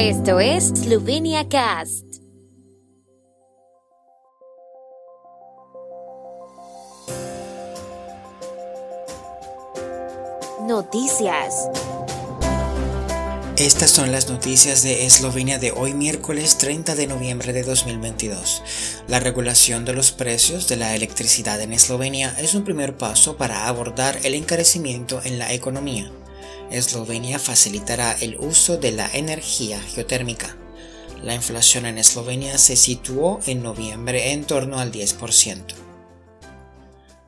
[0.00, 2.04] Esto es Slovenia Cast.
[10.68, 11.68] Noticias.
[13.56, 19.02] Estas son las noticias de Eslovenia de hoy miércoles 30 de noviembre de 2022.
[19.08, 23.66] La regulación de los precios de la electricidad en Eslovenia es un primer paso para
[23.66, 26.12] abordar el encarecimiento en la economía.
[26.70, 30.56] Eslovenia facilitará el uso de la energía geotérmica.
[31.22, 35.87] La inflación en Eslovenia se situó en noviembre en torno al 10%.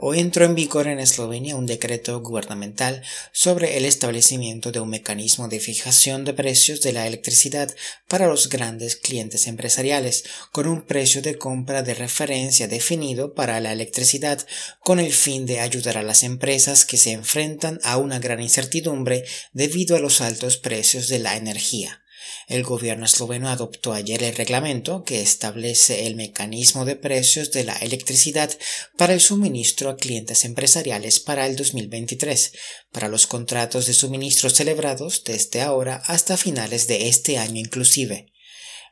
[0.00, 3.02] Hoy entró en vigor en Eslovenia un decreto gubernamental
[3.32, 7.74] sobre el establecimiento de un mecanismo de fijación de precios de la electricidad
[8.06, 10.22] para los grandes clientes empresariales,
[10.52, 14.46] con un precio de compra de referencia definido para la electricidad,
[14.84, 19.24] con el fin de ayudar a las empresas que se enfrentan a una gran incertidumbre
[19.52, 22.04] debido a los altos precios de la energía.
[22.46, 27.76] El gobierno esloveno adoptó ayer el reglamento que establece el mecanismo de precios de la
[27.76, 28.50] electricidad
[28.96, 32.52] para el suministro a clientes empresariales para el 2023,
[32.92, 38.32] para los contratos de suministro celebrados desde ahora hasta finales de este año inclusive.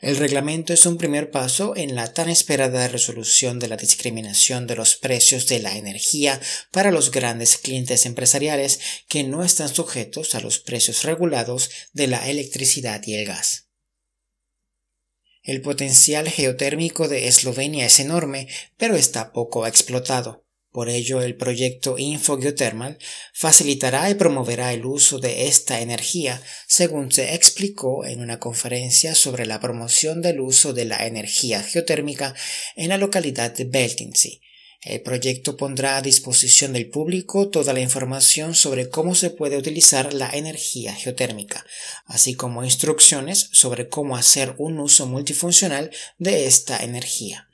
[0.01, 4.77] El reglamento es un primer paso en la tan esperada resolución de la discriminación de
[4.77, 10.41] los precios de la energía para los grandes clientes empresariales que no están sujetos a
[10.41, 13.69] los precios regulados de la electricidad y el gas.
[15.43, 20.46] El potencial geotérmico de Eslovenia es enorme, pero está poco explotado.
[20.77, 22.99] Por ello, el proyecto Infogeothermal
[23.33, 29.47] facilitará y promoverá el uso de esta energía, según se explicó en una conferencia sobre
[29.47, 32.35] la promoción del uso de la energía geotérmica
[32.75, 34.43] en la localidad de Beltinci.
[34.83, 40.13] El proyecto pondrá a disposición del público toda la información sobre cómo se puede utilizar
[40.13, 41.65] la energía geotérmica,
[42.05, 47.49] así como instrucciones sobre cómo hacer un uso multifuncional de esta energía.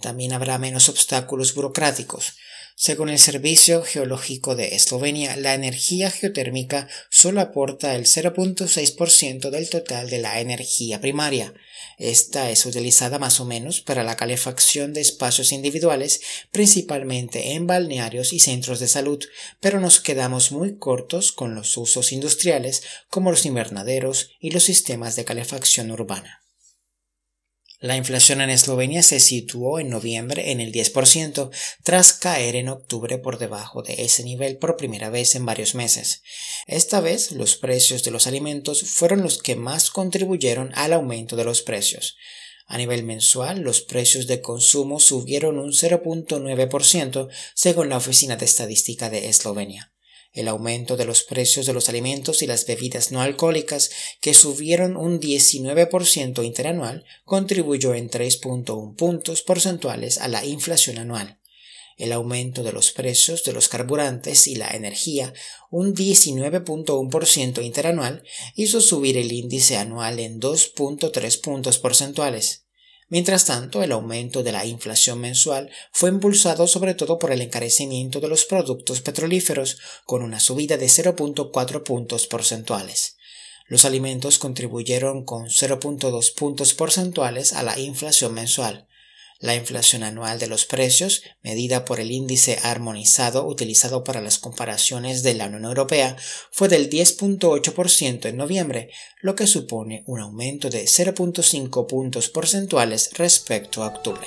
[0.00, 2.34] También habrá menos obstáculos burocráticos.
[2.76, 10.10] Según el Servicio Geológico de Eslovenia, la energía geotérmica solo aporta el 0.6% del total
[10.10, 11.54] de la energía primaria.
[11.98, 16.20] Esta es utilizada más o menos para la calefacción de espacios individuales,
[16.50, 19.24] principalmente en balnearios y centros de salud,
[19.60, 25.14] pero nos quedamos muy cortos con los usos industriales como los invernaderos y los sistemas
[25.14, 26.43] de calefacción urbana.
[27.84, 31.50] La inflación en Eslovenia se situó en noviembre en el 10%,
[31.82, 36.22] tras caer en octubre por debajo de ese nivel por primera vez en varios meses.
[36.66, 41.44] Esta vez los precios de los alimentos fueron los que más contribuyeron al aumento de
[41.44, 42.16] los precios.
[42.64, 49.10] A nivel mensual, los precios de consumo subieron un 0.9% según la Oficina de Estadística
[49.10, 49.93] de Eslovenia
[50.34, 53.90] el aumento de los precios de los alimentos y las bebidas no alcohólicas,
[54.20, 61.38] que subieron un 19% interanual, contribuyó en 3.1 puntos porcentuales a la inflación anual.
[61.96, 65.32] El aumento de los precios de los carburantes y la energía,
[65.70, 68.24] un 19.1% interanual,
[68.56, 72.63] hizo subir el índice anual en 2.3 puntos porcentuales.
[73.14, 78.18] Mientras tanto, el aumento de la inflación mensual fue impulsado sobre todo por el encarecimiento
[78.18, 83.16] de los productos petrolíferos, con una subida de 0.4 puntos porcentuales.
[83.68, 88.88] Los alimentos contribuyeron con 0.2 puntos porcentuales a la inflación mensual,
[89.40, 95.22] la inflación anual de los precios, medida por el índice armonizado utilizado para las comparaciones
[95.22, 96.16] de la Unión Europea,
[96.50, 98.90] fue del 10.8% en noviembre,
[99.20, 104.26] lo que supone un aumento de 0.5 puntos porcentuales respecto a octubre.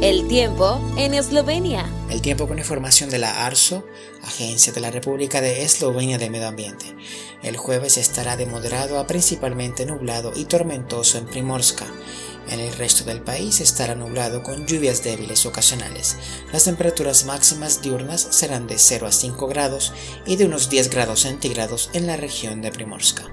[0.00, 1.97] El tiempo en Eslovenia.
[2.10, 3.84] El tiempo con información de la ARSO,
[4.22, 6.96] Agencia de la República de Eslovenia de Medio Ambiente.
[7.42, 11.84] El jueves estará de moderado a principalmente nublado y tormentoso en Primorska.
[12.48, 16.16] En el resto del país estará nublado con lluvias débiles ocasionales.
[16.50, 19.92] Las temperaturas máximas diurnas serán de 0 a 5 grados
[20.24, 23.30] y de unos 10 grados centígrados en la región de Primorska.